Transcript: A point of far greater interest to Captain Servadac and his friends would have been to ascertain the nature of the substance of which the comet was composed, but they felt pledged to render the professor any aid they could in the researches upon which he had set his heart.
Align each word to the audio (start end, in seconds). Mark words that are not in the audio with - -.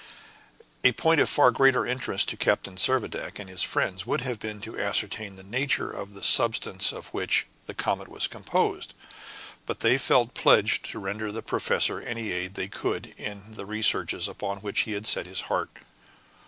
A 0.83 0.93
point 0.93 1.21
of 1.21 1.29
far 1.29 1.51
greater 1.51 1.85
interest 1.85 2.27
to 2.29 2.35
Captain 2.35 2.75
Servadac 2.75 3.37
and 3.37 3.47
his 3.47 3.61
friends 3.61 4.03
would 4.03 4.21
have 4.21 4.39
been 4.39 4.59
to 4.61 4.79
ascertain 4.79 5.35
the 5.35 5.43
nature 5.43 5.91
of 5.91 6.15
the 6.15 6.23
substance 6.23 6.91
of 6.91 7.09
which 7.09 7.45
the 7.67 7.75
comet 7.75 8.07
was 8.07 8.27
composed, 8.27 8.95
but 9.67 9.81
they 9.81 9.99
felt 9.99 10.33
pledged 10.33 10.85
to 10.85 10.97
render 10.97 11.31
the 11.31 11.43
professor 11.43 11.99
any 12.01 12.31
aid 12.31 12.55
they 12.55 12.67
could 12.67 13.13
in 13.15 13.53
the 13.53 13.67
researches 13.67 14.27
upon 14.27 14.57
which 14.61 14.79
he 14.89 14.93
had 14.93 15.05
set 15.05 15.27
his 15.27 15.41
heart. 15.41 15.69